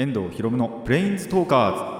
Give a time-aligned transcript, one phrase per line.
[0.00, 1.98] 遠藤博夢のプレインズトーカーズ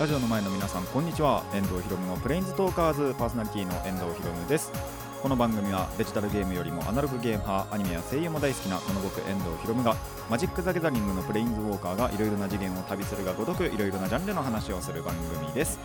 [0.00, 1.44] ラジオの前の皆さんこんにちは。
[1.52, 4.99] 遠藤博夢のプレインズトーカーズパーソナリティの遠藤博夢です。
[5.22, 9.94] この番組はデジタルゲームよりもアナログゲーム派アニメや声優も大好きなこの僕遠藤博夢が
[10.30, 15.78] マジック・ザ・ギャザリングのプレインズウォーカーがいろいろな次元を旅するがごとくいろいろなジャンルの話をする番組です。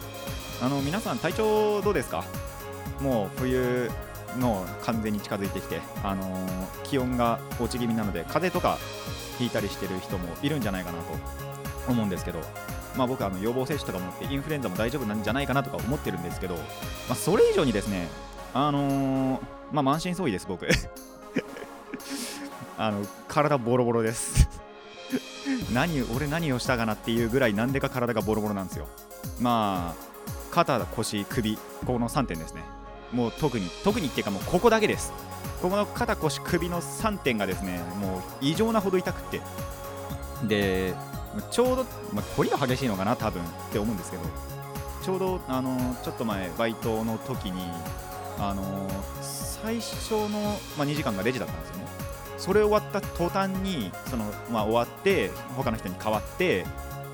[0.61, 2.23] あの皆さん体調どうですか？
[3.01, 3.91] もう冬
[4.39, 8.77] の完全に近づいてきて、あのー気温が落ち気味なので風邪とか
[9.37, 12.39] ひいたりしてる人もいるんじゃないかなと思うんですけど、
[12.95, 16.61] まあ、僕あの予防接種とかもってインフルエンザも大丈夫なんじゃないかなとか思ってるんですけど、ま
[17.09, 18.07] あ、それ以上にですね
[18.55, 19.39] あのー
[19.73, 20.65] まあ満身創痍です僕。
[22.77, 24.47] あの体ボロボロです。
[25.73, 28.87] 何俺何をしたかなっていうぐらいなんでか体がボロボロなんですよ。
[29.41, 30.01] まあ
[30.51, 32.63] 肩腰首この3点ですね。
[33.11, 35.11] もう特に特にっていうかもうここだけです。
[35.61, 39.41] ここの肩腰首の3点がですねもう異常なほど痛くって。
[40.43, 40.95] で
[41.51, 44.23] ちょうど、まあ、凝りが激しいのかな多分って思うんですけど。
[45.03, 47.61] ちょうどあのちょっと前バイトの時に
[48.37, 48.89] あの
[49.21, 51.85] 最初の、まあ、2時間がレジだったんですよね。
[52.37, 56.65] それ終わった途端にその、まあ、終わって他の人に代わって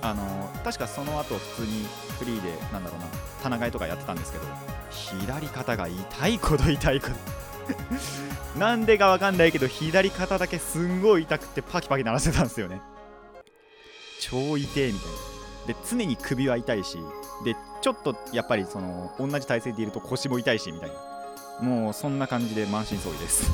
[0.01, 1.85] あの確かその後普通に
[2.17, 3.05] フリーでなんだろうな
[3.43, 4.45] 棚替えとかやってたんですけど
[4.89, 7.13] 左肩が痛いこと痛いこと。
[8.59, 12.81] なんでかわかんないけど左肩だけすんごい痛くてパキパキ鳴らしてたんですよね。
[14.19, 15.31] 超痛えみたいな。
[15.67, 16.97] で常に首は痛いし
[17.45, 21.10] でちょっとやっぱりその同じ体勢でいると腰も痛いしみたいな。
[21.59, 23.49] もうそんな感じで満身創痍です。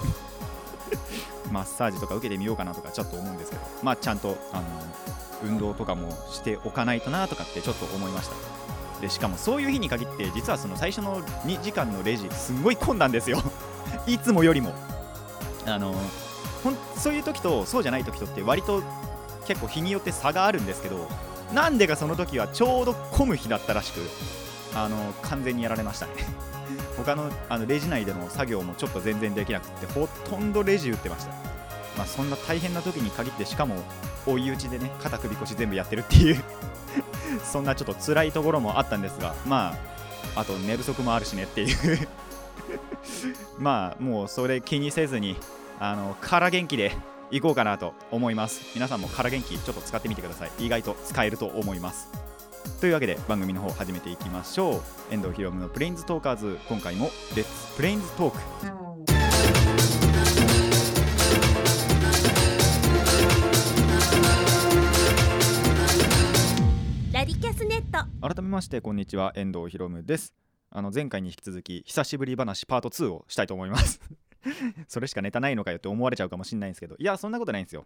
[1.51, 3.61] マッサージとか受けてみようかなとかちょっと思うんですけど。
[3.83, 4.63] まあちゃんとあの
[5.43, 8.35] 運動とかもしておかないとなとかってちょっと思いました。
[9.01, 13.41] でしかもそういう日に限って実はその最初の2時間のレジすごい混んだんですよ。
[14.07, 14.73] いつもよりも。
[15.65, 15.93] あの
[16.63, 18.81] ほんそういう時とそうじゃない時とって割と
[19.45, 21.07] 結構日によって差があるんですけど
[21.53, 24.01] なんでかその時はちょうど混む日だったらしく
[24.73, 26.13] あの完全にやられましたね。
[26.97, 31.31] 他のあのレジ内での作業もちょっと全然できなくてほとんどレジ打ってました。
[31.97, 33.75] まあそんな大変な時に限ってしかも
[34.25, 36.43] 追い打ちでね肩首腰全部やってるっていう。
[37.43, 39.75] そんなちょっと辛いところもあったんですがま
[40.35, 42.07] ああと寝不足もあるしねっていう。
[43.57, 45.37] まあもうそれ気にせずに
[45.79, 46.95] あの空元気で
[47.29, 48.61] いこうかなと思います。
[48.73, 50.51] 皆さんも空元気ちょっと使ってみてください。
[50.59, 52.26] 意外と使えると思います。
[52.79, 55.13] というわけで番組の方始めていきましょう。
[55.13, 56.59] 遠藤ひろむのプレインズトーカーズ。
[56.69, 58.37] 今回も Let's プレインズトーク
[67.11, 68.05] ラディキャスネット。
[68.21, 69.33] 改めましてこんにちは。
[69.35, 70.35] 遠藤ひろむです。
[70.69, 73.99] あの前回に引き続き久しぶり話パート2をしたいと思います。
[74.87, 76.95] それしかネタないのかよって思われちゃうかもしれないんですけど。
[76.99, 77.85] いやそんなことないんですよ。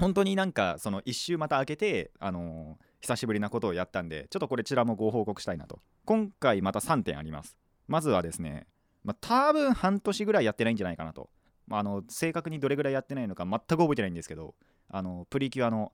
[0.00, 5.80] 本当になんかその一周また開けてあのー久しぶりなことをやったんでちょっとこれちらもご報告したいなと。
[6.04, 7.56] 今回また3点あります。
[7.86, 8.66] まずはですね
[9.04, 11.30] まあ多分半年ぐらいやってないんじゃないかなと、
[11.66, 14.54] まあ、あの正確にどれぐらいやってないのか全く覚えてないんですけど
[14.90, 15.92] あのプリキュアの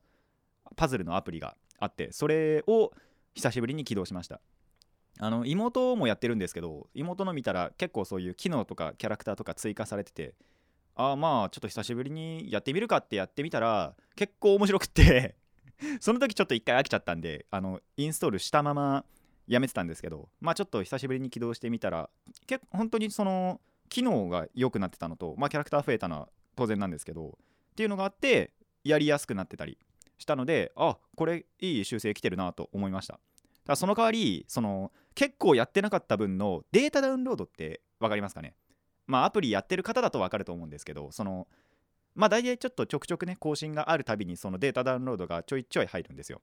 [0.76, 2.92] パズルのアプリがあってそれを
[3.34, 4.40] 久しぶりに起動しました。
[5.20, 10.34] あの妹もやってるんですけど妹の見たら結構そういう機能とかキャラクターとか追加されてて
[10.96, 15.36] ああまあちょっと久しぶりにやってみるかってやってみたら結構面白くって
[16.00, 19.04] その時ちょっと一回飽きちゃったんであのインストールしたまま
[19.46, 22.08] やめてたんですけどまあちょっと久しぶりに起動してみたら
[22.46, 27.38] 結構本当にその機能が良くなってたのとまあキャラクター増えたのは当然なんですけど
[27.72, 28.52] っていうのがあって
[28.84, 29.78] やりやすくなってたり
[30.18, 33.14] したのであこれいい修正来てるなと思いました。
[33.14, 33.22] だか
[33.72, 38.54] らその代わりその結構やってなかった分のデータダウンロードって分かりますかね？
[39.06, 41.46] まあアプリやってる方だと分かると思うんですけどその
[42.14, 46.40] まあ大体ちょっとちょくちょくね更新があるたびにそのデータダウンロードがちょいちょい入るんですよ。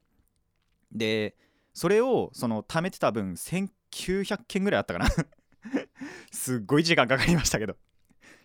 [0.92, 1.36] で
[1.74, 5.10] それをその貯めてた分1900件ぐらいあったかな。
[6.32, 7.78] すっごい時間かかりましたけど。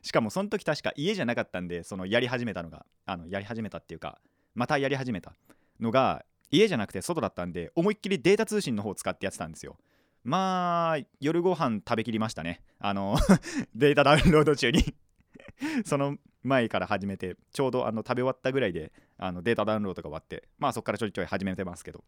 [0.02, 4.20] しかもその時確か家じゃなかったんでそのやり始めたのがあのやり始めたっていうか
[4.55, 5.34] またやり始めた
[5.81, 9.76] のが家じゃなくて外だったんで思いっきりデータ通信の方を使ってやってたんですよ。
[10.23, 12.62] まあ夜ご飯食べきりましたね。
[12.78, 13.17] あの
[13.75, 14.94] データダウンロード中に。
[15.84, 22.04] その前から始めてちょうどあの食べ終わったぐらいであのデータダウンロードが終わってまあそこからちょいちょい始めてますけど。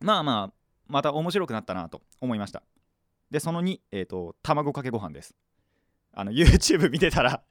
[0.00, 0.52] まあまあ
[0.88, 2.62] また面白くなったなと思いました。
[3.30, 5.34] でその2えっ、と卵かけご飯です。
[6.12, 7.42] あの YouTube 見てたら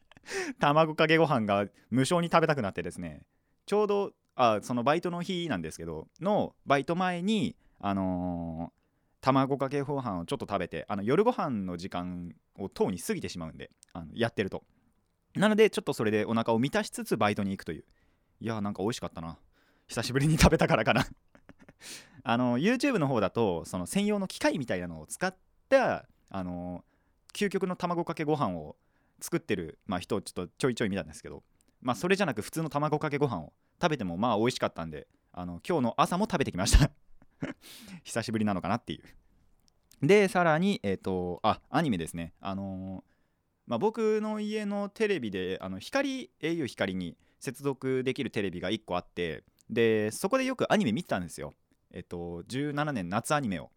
[0.59, 3.21] 卵かけご飯が無償に食べたくなってですね。
[3.65, 8.81] ちょうどあそのバイトの日なんですけどのバイト前にあのー
[9.21, 14.63] 卵かけご飯をちょっと食べてあの夜ご飯の時間をとうに過ぎてしまうんであのやってると。
[15.35, 17.83] なのでちょっとそれでお腹を満たしつつバイトに行くという。
[18.39, 19.37] いやーなんか美味しかったな。
[19.87, 21.05] 久しぶりに食べたからかな。
[22.23, 25.35] あの YouTube の方だとその専用の機械みたいなのを使っ
[25.69, 26.83] たあの
[27.33, 28.75] 究極の卵かけご飯を
[29.19, 31.43] 作ってる、まあ、人をちょっとちょいちょい見たんですけど、
[31.81, 36.91] まあ、それじゃなく普通の卵かけご飯を食べてもまあ美味しかったんであの今日の朝も食べてきました。
[38.03, 40.05] 久しぶりなのかなっていう。
[40.05, 42.33] でさらにえっ、とあアニメですね。
[42.39, 43.03] あの
[43.71, 51.53] まあ、僕の家のテレビであの光 au 光に接続できるテレビが1個あってでそこでよくアニメ見てたんですよ。
[51.93, 53.71] えっと17年夏アニメを。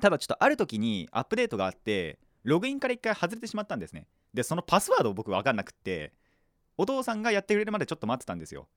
[0.00, 4.06] ただちょっとある時にアップデートがあってログインから1回外れてしまったんですね。
[4.32, 6.14] でそのパスワードを僕分かんなくって
[6.78, 8.68] お父さんがやってくれるまでちょっと待ってたんですよ。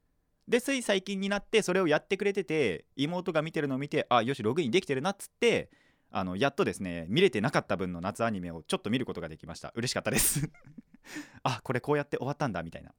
[0.46, 5.70] でつい最近になってそれをやってくれてて妹が見てるのを見てあよしログインできてるなっつって
[6.12, 9.72] あのやっとですね見れてなかった分の夏アニメをちょっと見ることができました。
[9.76, 10.50] 嬉しかったです。
[11.44, 12.92] あこれこうやって終わったんだみたいな。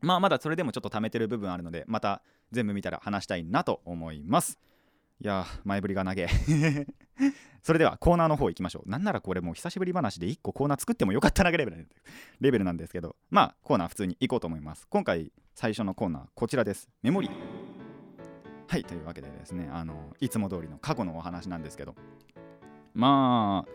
[0.00, 2.22] まあまだそれでもちょっと貯めてる部分あるのでまた
[2.52, 4.58] 全部見たら話したいなと思います。
[5.20, 6.28] いやー前振りが長え。
[7.62, 8.90] それではコーナーの方行きましょう。
[8.90, 11.88] なんならこれもう久しぶり話で1個コーナー作ってもよかったなレベル
[12.40, 13.16] レベルなんですけど。
[13.30, 14.86] まあコーナー普通に行こうと思います。
[14.88, 16.88] 今回最初のコーナーこちらです。
[17.02, 17.30] メモリー。
[18.68, 21.94] はいというわけでですねあのいつも通りの過去のお話なんですけど。
[22.96, 23.70] まあ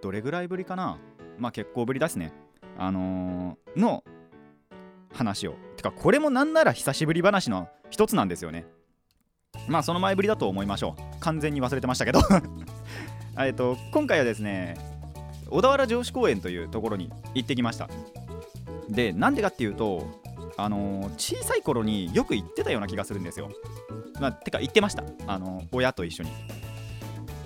[0.00, 0.98] どれぐらいぶりかな？
[1.38, 2.32] まあ結構ぶりですね。
[2.78, 4.02] あのーの
[5.12, 5.54] 話を。
[5.76, 8.64] てかこれもなんなら久しぶり話の一つなんですよね。
[9.68, 11.20] まあその前ぶりだと思いましょう。
[11.20, 12.20] 完全に忘れてましたけど。
[13.38, 14.74] えっと今回はですね
[15.50, 17.90] 小田原城址公園というところに行ってきました。
[18.88, 20.06] でなんでかっていうと
[20.56, 23.50] あのー小さい頃によく行ってたような気がするんですよ。
[24.18, 25.04] まあてか行ってました。
[25.26, 26.30] あのー親と一緒に。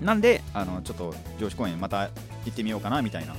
[0.00, 2.10] なんであのちょっと城址公園また行
[2.50, 3.34] ってみようかなみたいな。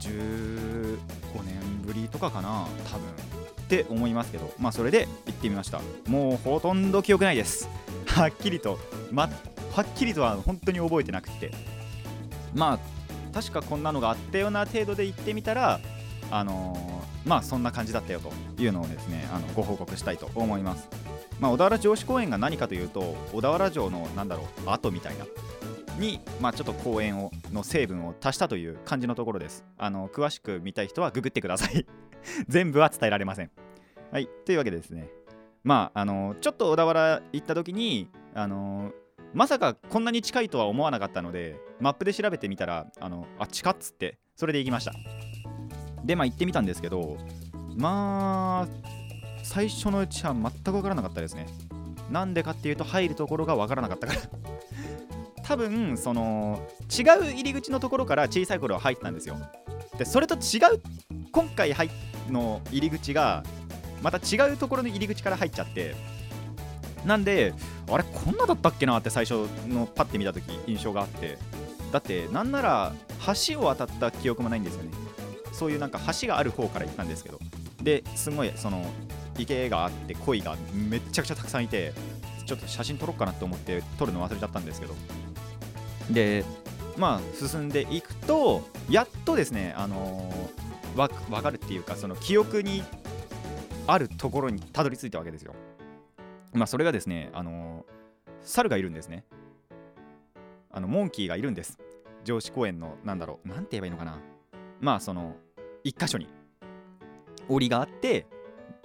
[0.00, 0.98] 15
[1.44, 3.08] 年ぶりとかかな多分。
[3.64, 4.52] って思いますけど。
[4.58, 5.80] まあそれで行ってみました。
[6.06, 7.68] もうほとんど記憶ないです。
[8.06, 8.78] はっきりと、
[9.10, 9.28] ま、
[9.72, 11.50] はっきりとは本当に覚えてなくて。
[12.54, 12.78] まあ
[13.34, 15.80] 確かこんなのがあったような程度で行ってみたら
[16.30, 16.94] あのー
[17.24, 18.32] まあそんな感じだったよと
[18.62, 20.88] いうのをですねあのご報告したいと思います。
[21.40, 25.24] まあ小田原城址公園が何かというと小田原城のなんだろう跡みたいな。
[25.98, 29.64] に、まあ、ちょっと公園をの成分を足したという感じのところです。
[29.78, 31.86] あの詳しく見たい人はググってください。
[32.48, 33.50] 全部は伝えられません。
[34.10, 35.08] はいというわけでですね。
[35.62, 38.92] まああのちょっと小田原行った時にあの
[39.32, 44.92] まさかこんなに近いとは思わなかったのでマップで調べてみたらあのあ近っつってそれで行きました。
[46.04, 47.16] でまあ行ってみたんですけど
[47.76, 48.68] まあ
[49.42, 51.46] 最初のうちは全く分からなかったですね。
[52.10, 54.20] なんでかっていうと入るところが分からなかったから。
[55.44, 56.60] 多分その
[56.90, 59.36] 違う入り口のところから小さい頃は入ってたんですよ。
[59.98, 60.80] でそれと違う
[61.30, 61.90] 今回入
[62.30, 63.44] の入り口が
[64.02, 65.94] また違うところの入り口から入っちゃって
[67.04, 67.52] なんで
[67.90, 71.38] あれこんなだったっけなって最初のパッて見た時印象があって。
[71.92, 72.92] だってなんなら
[73.48, 74.90] 橋を渡った記憶もないんですよね。
[75.52, 77.38] そういうなんか橋がある方から行ったんですけど。
[77.80, 78.84] ですごいその
[79.38, 81.92] 池があって鯉がめっちゃくちゃたくさんいて
[82.46, 84.94] ちょっと写真撮ろうかなと思って撮るの忘れちゃったんですけど。
[86.10, 86.44] で
[86.96, 92.84] まあ進んでいくとやっとですねあのーわ分かるっていうかその記憶に
[93.88, 95.54] あるところにたどり着いたわけですよ。
[96.52, 97.94] まあそれがですねあのー
[98.46, 99.24] 猿がいるんですね。
[100.70, 101.78] あのモンキーがいるんです。
[102.24, 104.18] 城址公園のなんだろうなんて言えばいいのかな。
[104.80, 105.34] まあその
[105.82, 106.28] 一箇所に。
[107.48, 108.26] 檻があって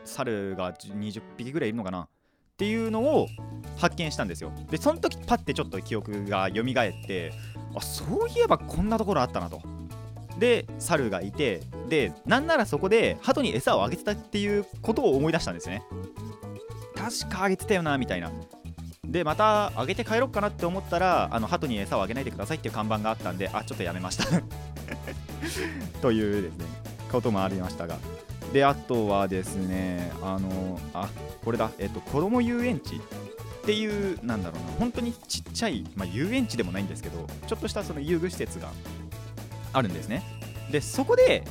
[0.04, 2.08] 猿が20匹ぐらいいるのかな。
[2.60, 3.30] っていうのを
[3.78, 4.52] 発見したんですよ。
[4.70, 6.66] でその時パッてちょっと記憶が蘇っ
[7.08, 7.32] て
[7.74, 9.62] あそういえばこんなところあったなと。
[10.38, 15.84] で猿がいてでなんならそこで鳩に餌をあげてたっていうことを思い出したんですね。
[16.96, 18.30] 確かあげてたよなみたいな。
[19.06, 24.26] でまたあげて帰ろうかなって思ったらあの鳩に餌をあげないでくださいっていう看板があったんであちょっとやめました。
[26.02, 26.66] というですね
[27.10, 27.96] こともありましたが。
[28.54, 31.10] であとはですねあのあ
[31.44, 33.00] これだえっと子供遊園地っ
[33.64, 38.72] ていうなんだろうな本当にちっちゃい、まあ、遊園地でもないんですけどちょっとしたその遊具施設が
[39.74, 40.24] あるんですね。
[40.72, 41.44] でそこで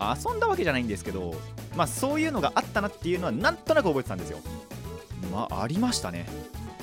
[0.00, 1.34] 遊んだわけじゃないんですけど
[1.76, 4.38] まあそういうのがあったなっていうのはなんとなく覚えてたんですよ。
[5.32, 6.26] まあありましたね。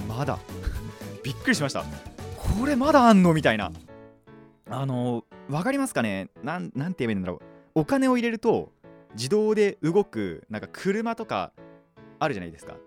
[0.08, 0.40] まだ。
[1.24, 1.84] びっくりしました。
[2.38, 3.72] これまだあんのみたいな。
[4.72, 6.30] あのわかりますかね？
[6.44, 7.42] なんなんて言えばいいんだろう。
[7.76, 8.72] お金を入れると
[9.14, 11.52] 自動で動くなんか車とか
[12.20, 12.78] あるじゃないですか。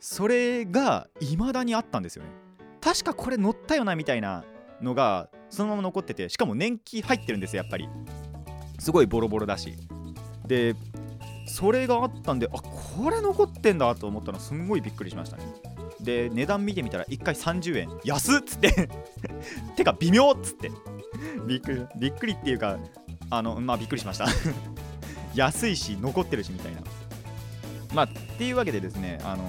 [0.00, 2.30] それが未だにあったんですよね。
[2.80, 4.44] 確かこれ乗ったよなみたいな
[4.82, 7.88] のがそのまま残っててしかも年季入ってるんですよやっぱり。
[8.78, 9.74] すごいボロボロだし。
[10.46, 10.74] で
[11.46, 15.44] それがあったんであこれ残ってんだと思ったらすんごいびっくりしましたね。
[16.00, 17.88] で値段見てみたら1回30円。
[18.04, 18.90] 安っつって。
[19.76, 20.70] てか微妙っつって。
[21.46, 22.78] びっくりびっくりっていうか
[23.30, 24.26] あのまあびっくりしました。
[25.34, 26.82] 安いし残ってるしみたいな。
[27.94, 29.44] まあっていうわけでですねあの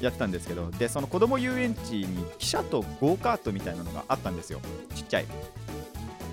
[0.00, 4.60] ー、やってたんですけどでその子供遊園地に汽車とゴーカートみたいなのがあったんですよ。
[4.94, 5.26] ちっちゃい。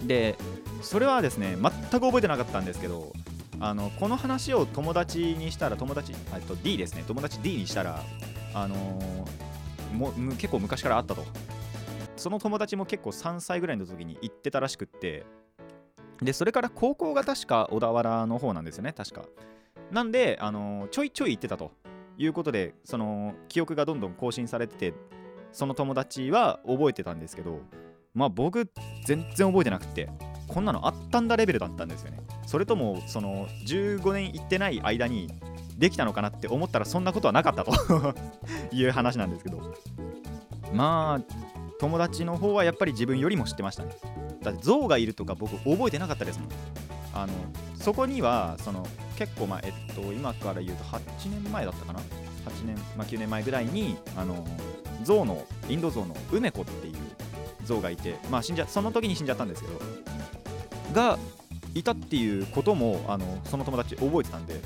[0.06, 0.38] で
[0.82, 3.14] それはですね全く覚えてなかったんですけど
[3.60, 6.14] あのこの話を友達にしたら友達
[6.48, 7.04] と D ですね。
[7.08, 8.04] 友達 D にしたら
[8.54, 11.24] あのー、も結構昔からあったと。
[12.18, 15.26] その友達も結構3歳ぐらいの時に行ってたらしくって
[16.22, 19.24] でそれから高校が確か小田原の方なんですよね確か。
[19.92, 21.72] なんで、あの、ちょいちょい行ってたと
[22.18, 24.94] いうことでその記憶がどんどん更新されてて
[25.52, 27.60] その友達は覚えてたんですけど
[28.14, 28.70] まあ僕
[29.06, 30.10] 全然覚えてなくて
[30.48, 32.20] こんなのあったんだレベルだったんですよね。
[32.46, 35.30] それともその15年行ってない間に
[35.78, 37.72] できたのかなって思ったらそんなことはなかったと
[38.76, 39.74] いう話なんですけど。
[40.74, 43.92] まあ友達の方はやっぱり自分よりも知ってましたね。
[44.44, 46.50] だって象がいるとか僕覚えてなかったですもん。
[47.14, 47.34] あの
[47.76, 52.04] そこにはその結構まあえっと今から言うと8年前だったかな？8
[52.66, 54.46] 年、まあ、9年前ぐらいにあの
[55.04, 56.96] 象のインド象の梅子っていう
[57.66, 59.80] 象がいてまあ死んじゃその時に死んじゃったんですけど
[60.94, 61.20] が
[61.74, 64.60] いたっていうこともあのその友達覚えてたんで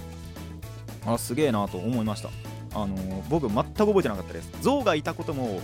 [1.06, 2.30] あすげえなと思いました。
[2.74, 4.52] あの僕全く覚えてなかったです。
[4.62, 5.62] 象がいたことも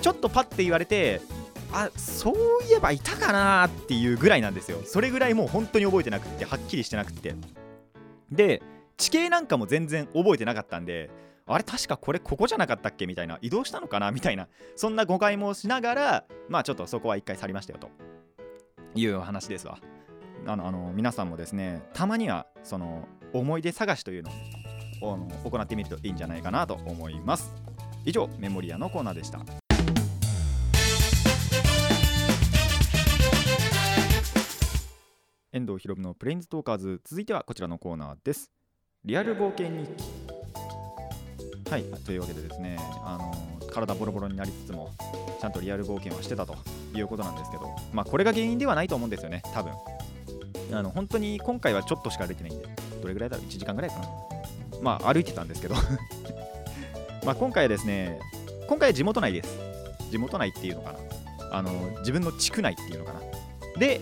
[0.00, 1.22] ちょっとパッて言われて
[1.72, 4.78] あそういえばいたかなっていうぐらいなんですよ。
[4.84, 7.34] それぐらいもう本当に覚えてなくってはっきりしてなくって。
[8.30, 8.62] で
[8.96, 11.10] 地形なんかも全然覚えてなかったんで
[11.46, 17.90] あれ確かこれここじゃなかったっけみたいな移動したのかなみたいなそんな誤解もしながらまあちょっとそこは一回去りましたよと。
[18.94, 19.78] いうお話ですわ。
[20.46, 24.30] あのあの皆さんもですねたまにはその思い出探しというの
[25.02, 27.54] を行ってみるといいんじゃないかなと思います。
[28.04, 29.61] 以上メモリアのコーナーでした。
[35.54, 37.02] 遠藤博文のプレインズトーカーズ。
[37.04, 38.50] 続いてはこちらのコーナーです。
[39.04, 41.70] リアル冒険日記。
[41.70, 44.90] はいというわけでですねあの体ボロボロになりつつも
[45.38, 46.56] ちゃんとリアル冒険はしてたと
[46.94, 49.72] いうことなんですけどまあこれが原因ではないと思うんですよね多分。
[50.72, 52.66] あの本当に今回はちょっとしか歩いてないんで
[53.02, 54.08] どれぐらいだろう？1時間ぐらいかな？
[54.80, 55.74] まあ歩いてたんですけど。
[57.26, 58.18] まあ今回はですね
[58.68, 59.58] 今回は地元内です。
[60.10, 61.58] 地元内っていうのかな？
[61.58, 63.20] あの自分の地区内っていうのかな？
[63.78, 64.00] で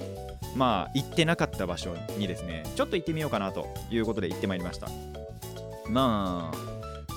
[0.54, 4.88] まあ行ってなかった場所にですねちょっと行ってみようかなということで行ってまいりました。
[5.88, 6.70] まあ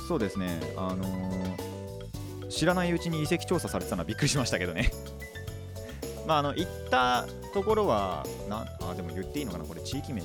[0.07, 4.91] そうですねあのー、知らないうちに遺跡調査されてたのはびっくりしましたけどね。
[6.25, 10.21] まあ、あの行ったところはなあでも言っていいのかなこれ地域名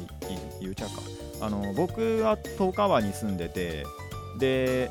[0.60, 1.02] 言っちゃうか。
[1.40, 3.84] あの僕は十川に住んでて
[4.38, 4.90] で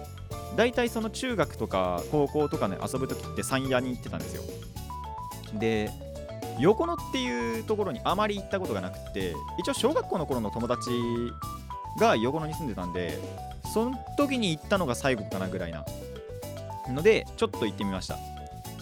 [0.56, 4.44] 大体その中学とか高校とかね遊ぶ時って山谷に行ってたんですよ。
[5.54, 5.92] で
[6.60, 10.90] 横野っていうところにあまり行ったことがなくて一応小学校の頃の友達
[12.00, 13.20] が横野に住んでたんで
[13.74, 15.86] その時に行ったのが最後かなぐらいな
[16.90, 18.18] のでちょっと行ってみました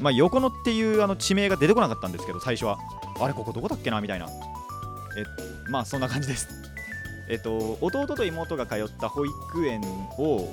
[0.01, 2.77] まあ、横野っていうあの地名が出てこなかったんですけど、最初は。
[3.19, 4.25] あれ、ここどこだっけなみたいな。
[4.25, 6.47] え、まあ、そんな感じです。
[7.29, 9.81] えっと、弟と妹が通った保育園
[10.17, 10.47] を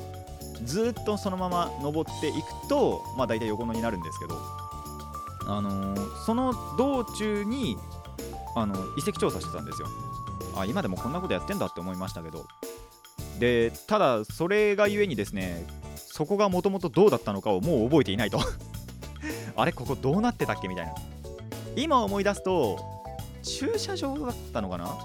[0.64, 4.40] ずっとそのまま登っていくと、まあ、大体横野になるんですけど、
[5.46, 5.94] あの、
[6.24, 7.76] その道中に
[8.54, 9.88] あの遺跡調査してたんですよ。
[10.56, 12.46] あ、今でもこんなことやってんだって思いましたけど。
[13.38, 18.38] で、ただ、それがゆえにですね、そこがもともとどうだったのかをもう覚えていないと。
[19.56, 20.68] あれここどうなってたっけ？
[20.68, 20.94] みたいな。
[21.76, 22.78] 今思い出すと
[23.42, 24.96] 駐車場だったのかな？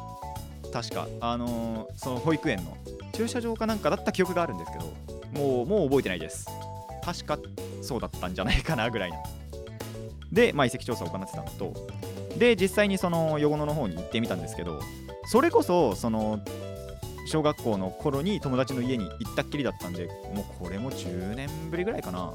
[0.72, 1.08] 確か。
[1.22, 2.78] あのー、その保育園の。
[3.14, 4.86] 駐車場かなんかだった記憶があるんですけど
[5.34, 6.46] もうもう覚えてないです。
[7.04, 7.40] 確か
[7.82, 9.18] そうだったんじゃないかなぐらいな
[10.32, 11.74] で、まあ、遺跡調査を行ってたのと
[12.38, 14.80] で実際にその与野の方に行ってみたんですけど
[15.32, 16.40] それこそその
[17.28, 22.30] 小学校の頃に友達の家に行ったっきりだったんでもうこれも10年ぶりぐらいかな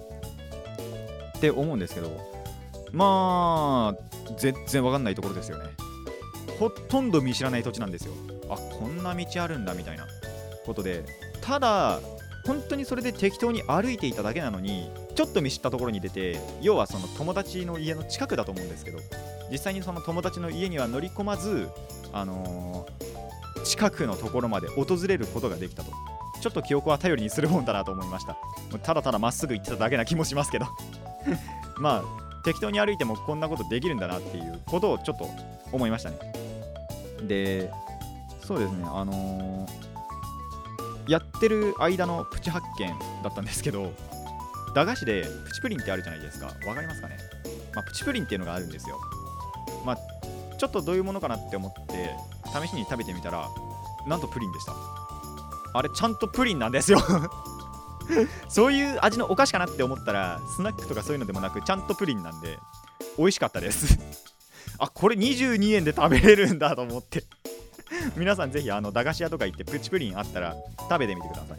[1.36, 2.10] って思うんですけど
[2.92, 5.70] まあ全然わかんないところですよね。
[6.58, 8.12] ほとんど見知らない土地なんですよ。
[8.50, 10.06] あこんな道あるんだみたいな
[10.66, 11.04] ことで。
[11.40, 12.00] ただ
[12.46, 18.98] 本当にそれで適当に歩いていただけなのにちょっと見知ったところに出て要はその友達の家の近くだと思うんですけど
[19.50, 21.68] 実際にその友達の家には乗り込まず
[22.12, 25.92] あのー、近くのところまで訪れることができたと。
[26.42, 28.36] ちょっと記憶は頼りにするもんだなと思いました。
[28.82, 30.66] ただただまっすぐ行ってただけな気もしますけど。
[31.78, 35.30] まあ適当に歩いてもこんなことできるんだなっていうことをちょっと
[35.70, 36.16] 思いましたね。
[37.22, 37.70] で
[38.44, 42.88] そうですねあのー、やってる間のプチ発見
[43.22, 43.92] だったんですけど
[44.74, 46.46] 駄菓子でプチプリンってあるじゃないですか。
[46.66, 47.18] わかりますかね、
[47.74, 49.00] まあ、プチプリンっていうのがあるんですよ。
[49.84, 49.98] まあ
[50.58, 52.14] ちょっとどういうものかなって思って
[52.44, 53.48] 試しに食べてみたら
[54.06, 54.74] なんとプリンでした。
[55.74, 57.00] あれちゃんとプリンなんですよ。
[58.48, 62.58] そういう味のお菓子かなって思ったらスナックとかそういうのでもなくちゃんとプリンなんで
[63.18, 63.98] 美味しかったです。
[64.78, 67.24] あこれ22円で食べれるんだと思って。
[68.16, 71.58] 皆さんぜひあの駄菓子屋とか行ってプチプリンあったら食べてみてください。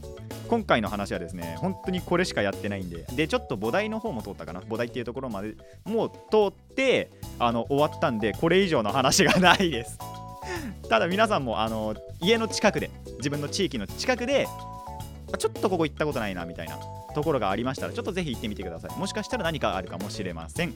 [0.53, 4.59] 今回の話はですね本当にこれしかやってないんででちょっと菩提の方も通ったかな。
[4.59, 9.97] 菩提っていうところまでもう通ってあの終わったんでこれ以上の話がないです。
[10.89, 14.47] ただ皆さんもあの家の近くで自分の地域の近くで
[15.39, 16.77] ちょっとここ行ったことないなみたいな
[17.15, 18.99] ところがありましたらちょっとぜひ行ってみてください。
[18.99, 20.73] もしかしたら何かあるかもしれません。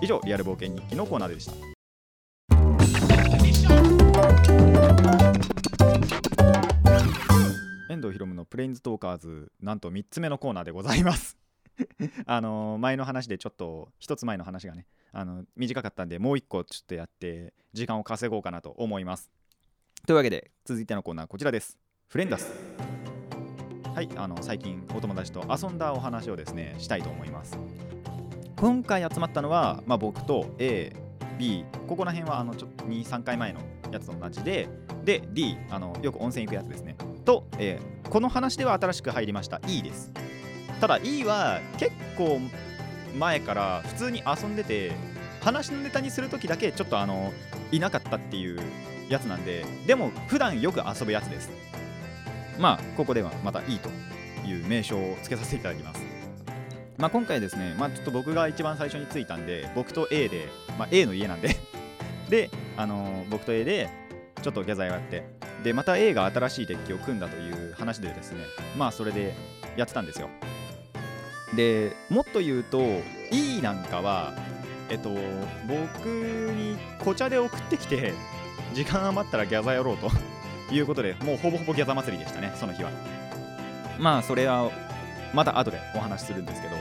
[0.00, 1.52] 以上リアル冒険日記のコーナーでした。
[7.92, 11.36] 遠藤ひろむのプレインズトーカーズなんと3つ目のコーナーでございます。
[12.26, 19.30] あの前の話でちょっと1つ前の話がねあの短かったんでもう1個ちょっとやって時間を稼ごうかなと思います。
[20.06, 21.78] というわけで続いてのコーナーこちらです。
[22.08, 22.50] フレンダス。
[23.94, 27.58] はいあの最近お友達と遊んだお話をですねしたいと思います。
[28.56, 30.94] 今回集まったのは、まあ、僕と A
[31.38, 34.68] B ここら辺はあのちょっと23回前のやつと同じで
[35.04, 36.96] で D あのよく温泉行くやつですね。
[37.22, 39.60] と、えー、この話では新しく入りました。
[39.66, 40.12] E です。
[40.80, 42.40] ただ E は結構
[43.16, 44.92] 前から普通に遊んでて
[45.40, 47.32] 話のネタにする時だけちょっとあの
[47.70, 48.60] いなかったっていう
[49.08, 51.50] やつなんででも普段よく遊ぶやつです。
[52.58, 53.88] まあここではまた E と
[54.46, 56.02] いう名称を付けさせていただきます。
[56.98, 61.56] まあ今回ですねまあちょっと僕が一番最初についたんで僕と A で、まあ、A の家なんで。
[62.28, 63.90] であのー、僕と A で
[64.42, 65.24] ちょっとギャザーやって。
[65.62, 68.44] でまた A が新しいデッキを組んだという話でですね。
[68.76, 69.34] まあそれで
[69.76, 70.28] やってたんですよ。
[71.54, 72.82] でもっと言うと
[73.30, 74.32] E なんかは
[74.88, 75.10] えっと
[75.66, 78.14] 僕に紅茶で送ってきて
[78.74, 80.10] 時間余ったらギャザーやろうと
[80.74, 82.90] いうことでもうほぼほぼギャザー祭りでしたねその日は。
[83.98, 84.70] まあそれは
[85.34, 86.76] また後でお話しするんですけど、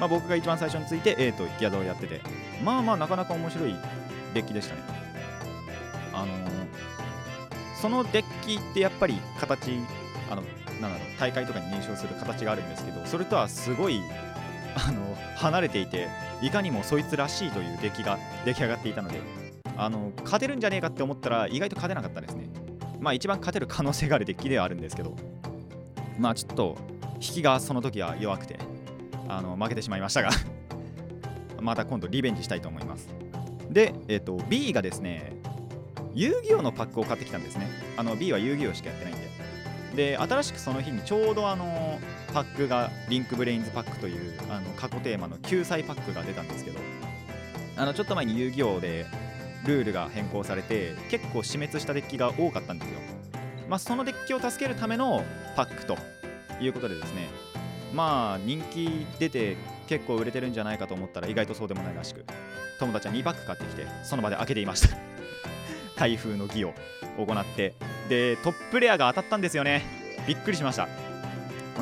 [0.00, 2.20] まあ、僕が一番最初について A とギャザーをやってて。
[2.62, 3.74] まあまあなかなか面白い
[4.32, 5.03] デッキでしたね。
[6.14, 6.54] あの、
[7.84, 9.72] そのデッキってやっぱり形
[10.30, 10.42] あの
[10.80, 14.00] なんだろう大会とかに認証する形があるんですけどそれとはすごい
[14.74, 16.08] あの離れていて
[16.40, 19.20] いかにもそいつらしいというデッキが出来上がっていたので
[19.76, 22.48] あの勝てるんじゃねえかって思ったら意外と勝てなかったですね。
[23.00, 25.14] まあ一番勝てる可能性があるデッキではあるんですけど
[26.18, 26.78] まあちょっと
[27.16, 28.58] 引きがその時は弱くて
[29.28, 30.30] あの負けてしまいましたが
[31.60, 33.08] また今度リベンジしたいと思います。
[33.68, 35.43] で、えっ、ー、と B がですね
[36.14, 37.68] 遊戯王のパックを買ってきたんですね。
[37.96, 39.24] あの B は遊戯王しかやってないんで。
[39.94, 42.00] で新しくその日にちょうどあの
[42.32, 46.80] パックがリンクブレインズパックというあの過去テーマの救済パックが出たんですけど
[47.76, 49.06] あのちょっと前に遊戯王で
[49.64, 52.98] ルールが変更されて結構死滅したデッキが多かったんですよ。
[53.68, 55.24] まあそのデッキを助けるための
[55.56, 55.96] パックと
[56.60, 57.28] いうことでですね。
[57.94, 62.24] まあ人気出て結構売れてるんじゃないかと思ったら意外とそうでもないらしく
[62.80, 64.96] 友達は2パック買ってきてその場で開けていました。
[65.96, 66.74] 台風の儀を
[67.18, 67.74] 行って
[68.08, 69.82] でトップレアが当たったんですよね。
[70.26, 70.88] びっくりしました。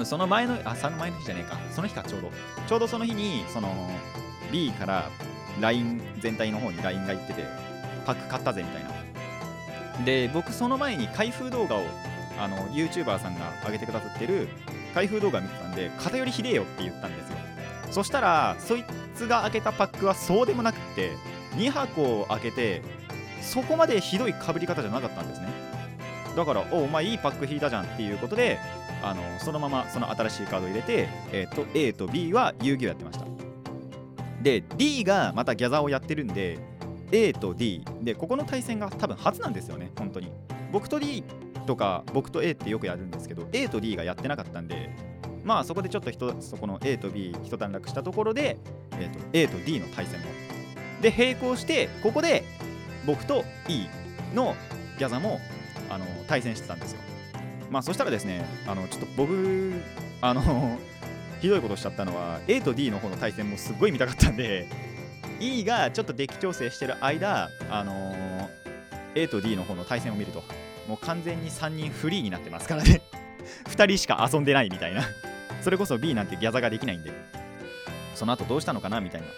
[0.05, 1.59] その前のあその前の日じゃねえか。
[1.70, 2.31] その日かちょうど。
[2.66, 3.68] ちょうどその日にその
[4.51, 5.11] B から
[5.61, 7.44] LINE 全体の方に LINE が行ってて
[8.07, 10.05] パック買ったぜみたいな。
[10.05, 11.85] で僕その前に開封動画を
[12.38, 14.48] あの YouTuber さんが上げてくださってる
[14.94, 17.37] 開封動画見てたんで偏りひでえよって言ったんですよ。
[17.90, 21.11] そしたらそいつが開けたパックはそうでもなくって
[21.57, 22.83] 2箱開けて
[23.42, 25.48] そこまでひどいかぶり方じゃなかったんですね。
[26.37, 28.59] だからおお前いいパック引いたじゃんっていうことで
[29.02, 33.26] あのそのままその新しいカードを入れて、えーと、A と B は遊戯をやってました。
[34.42, 36.59] で D がまたギャザーをやってるんで
[37.12, 40.33] A と D でここの対戦が多分初なんですよね本当に。
[40.72, 41.22] 僕と D
[41.66, 44.90] とか僕と A ってよくやるんですけど A と D がやってなかったんで
[45.44, 48.57] まあそこでちょっと人そこの A と B 一段落したところで、
[48.92, 50.26] えーと、A と D の対戦も
[51.00, 52.44] で並行してここで
[53.06, 53.86] 僕と E
[54.34, 54.54] の
[54.98, 55.40] ギャザも
[55.90, 56.98] あの対戦してたんですよ。
[57.70, 59.72] まあそしたらですねあのちょっと僕
[60.20, 60.78] あの
[61.40, 64.68] ひどいことしちゃったのは A と D の方の対戦もすっごい見たかったんで
[65.40, 68.48] E がちょっとデッキ調整してる間あのー、
[69.16, 70.44] A と D の方の対戦を見ると
[70.86, 73.02] もう完全に3人フリーになってますからね。
[73.66, 75.02] 2人しか遊んでないみたいな。
[75.62, 77.12] それこそ B なんてギャザができないんで
[78.16, 79.28] その後どうしたのかなみたいな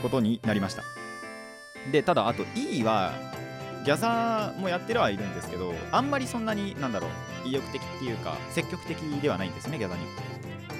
[0.00, 1.01] ことになりました。
[1.90, 3.12] でただあと E は
[3.84, 7.08] ギャザーもやってるはいるんですけどあんまりそんなになんだろ
[7.44, 10.04] う意欲的っていうか積極的ではないんですねギャザーに。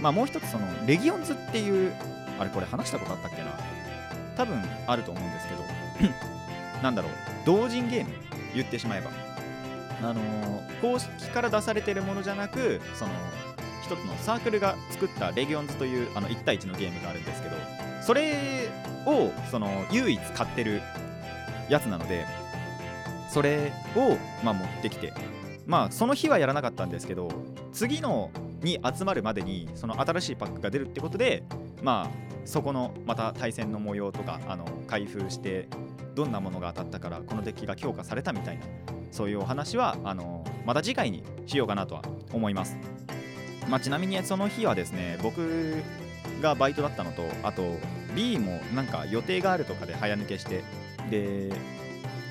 [0.01, 1.93] まあもう一つそのレギオンズっていう
[2.39, 3.59] あれこれ話したことあったっけな？
[4.37, 5.63] 多分あると思うんですけど
[6.83, 7.13] なんだろう
[7.45, 8.11] 同人ゲーム
[8.55, 9.11] 言ってしまえば。
[10.03, 13.13] あのー公式から出されてるものじゃなくその
[13.85, 17.55] 一つのサークルが作ったレギオンズというあの1対1のゲームがあるんですけど
[18.05, 18.69] それ
[19.07, 20.83] をその唯一買ってる
[21.69, 22.27] やつなので
[23.29, 25.13] それを、ま、持ってきて
[25.67, 27.31] まあその日はやらなかったんですけど
[27.73, 28.31] 次の
[28.63, 31.45] に集まるまでにその新しいパックが出るってことで
[31.83, 35.69] まあそこのまた対戦の模様とかあの開封して
[36.15, 38.65] どんなものが当たったからこのデッキが強化されたみたいな
[39.11, 42.77] そういうお話はあのまた次回にしようかなとは思います、
[43.69, 45.83] まあ、ちなみにその日はですね僕
[46.41, 47.79] がバイトだったのとあと
[48.15, 50.63] B もなんか予定があるとかで早抜けして
[51.11, 51.53] で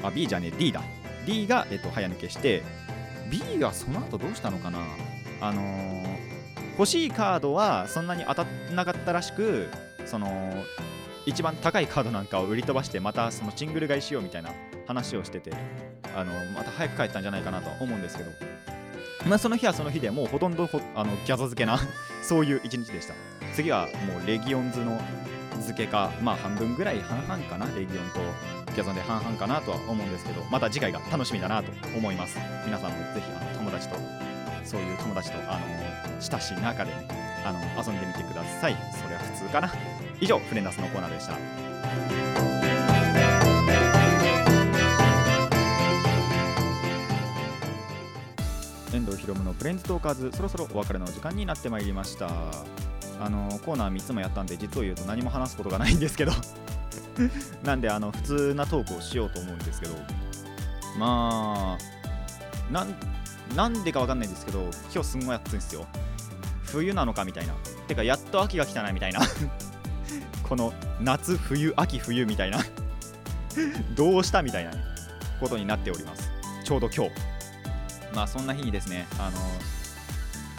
[0.04, 0.82] あ B じゃねえ D だ。
[1.25, 2.63] D が、えっと、早抜けして
[3.30, 4.80] B がその後どうしたのかな。
[5.39, 6.32] あのー
[6.77, 9.69] 欲しいカードはそんなに当たんなかったらしく
[10.06, 10.51] その
[11.27, 14.51] 一番高いカードなんかを売り飛ばしてまたそのシングル買いしようみたいな
[14.88, 15.51] 話をしてて
[16.15, 18.32] あのまた早く帰ったんじゃないかなとは思うんですけど。
[19.27, 21.77] まあその日はその日でもうほとんどほあのギャザ漬けな
[22.23, 23.13] そういう一日でした。
[23.54, 25.00] 次はもうレギオンズの
[25.52, 28.20] 漬けかまあ半分ぐらい半々かなレギオンと
[28.74, 32.38] ギャザンで半々かなとは思うんですけどまた次回が楽しみだなと思います。
[32.66, 33.96] 皆さんもぜひあの友達と
[34.64, 35.66] そういう友達とあの
[36.20, 37.08] 親しい中でね
[37.46, 38.76] あの遊んでみてください。
[39.02, 39.72] それは普通かな。
[40.20, 41.36] 以上フレンダスのコーナーでした。
[48.94, 52.30] 遠藤ひろむのプレンズトーカーズそろそろお別れの時間になってまいりました。
[53.22, 56.32] あのコーナー3つもやったんで実を言うと何も話すことがないんですけど。
[57.64, 59.96] なんであの普通なトークをしようと思うんですけど。
[60.98, 61.92] まあ
[63.56, 64.62] なんでかわかんないんですけど
[64.94, 65.86] 今日すんごい暑いんですよ。
[66.64, 67.54] 冬なのかみたいな。
[67.88, 69.22] てかやっと秋が来たなみたいな。
[70.44, 72.60] この夏冬秋冬みたいな。
[73.96, 74.78] どうしたみたいな、ね、
[75.40, 76.32] ことになっております。
[76.64, 77.12] ちょうど今日。
[78.16, 79.38] まあそんな日にですねあの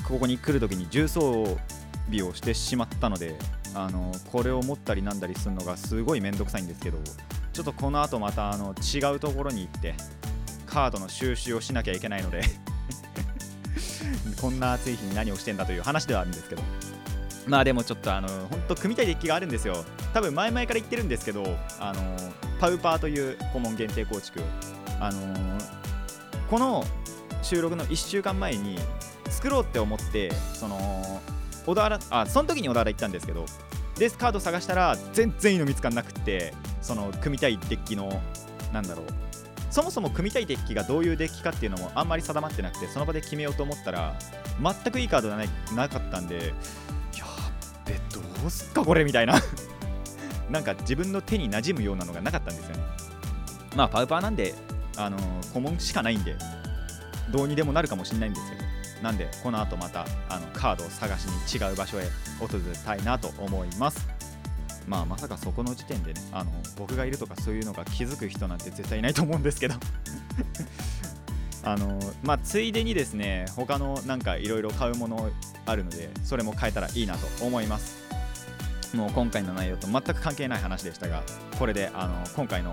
[0.04, 1.58] ここに来るときに重装
[2.10, 3.36] 備をしてしまったので
[3.74, 6.98] あのこれを持ったりなんだりするのがすごいめんどくさいんですけど
[7.52, 9.94] ちょっとこの後またあの違うところに行って
[10.66, 12.42] カードの収集をしなきゃいけないので
[14.40, 16.62] こんな暑い日に何をしてんだという話ではあるんですけど。
[17.46, 19.84] まあでもちょっとあの本当組みたいデッキがあるんですよ。
[20.14, 21.44] 多分前々から言ってるんですけど
[21.80, 22.16] あの
[22.60, 24.40] パウパーという顧問限定構築。
[25.00, 25.58] あの
[26.48, 26.84] この
[27.42, 28.78] 収録の1週間前に
[29.28, 31.20] 作ろうって思ってその
[31.66, 33.46] 小田原あその時に小田原行ったんですけど
[33.98, 38.20] デスカード探したら全然いいの見つかんなくってその組みたいデッキの
[38.72, 39.06] なんだろう。
[39.70, 44.14] そもそも組みたいデッキがどういうデッキかっていうのもあんまり定まってなくてその場で決めようと思ったら
[44.60, 45.44] 全くいいカードがな
[45.74, 46.48] なかったんで
[47.16, 47.24] や
[47.86, 49.40] べどうすっかこれみたいな。
[50.50, 52.82] なんか自分の手に馴染むようなのがなかったんですよね。
[53.74, 54.54] まあパウパーなんで
[54.98, 55.16] あの
[55.54, 56.36] 顧問しかないんで
[57.30, 58.71] どうにでもなるかもしれないんですけど。
[59.02, 62.04] なんでこの後またあのカードを探しに違う場所へ
[62.38, 64.08] 訪れたいなと思います。
[64.86, 69.74] まあまさかそこの時点でねあの僕がいるとかそういうのが気づく人なんて絶対いないと思うんですけど。
[71.64, 75.30] あのまあついでにですね他のなんかいろいろ買うもの
[75.64, 78.02] あるのでそれも買えたらいいなと思います。
[78.96, 81.22] もう今回の内容と全く関係ない話でしたが
[81.58, 82.72] これであの今回の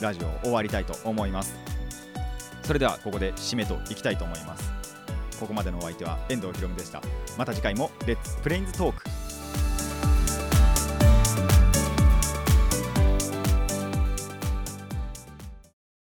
[0.00, 1.54] ラジオ終わりたいと思います。
[2.64, 4.75] それではここで締めといきたいと思います。
[5.38, 7.02] ここまでのお相手は遠藤ひろむでした。
[7.36, 9.25] また次回もレッツプレインズトーク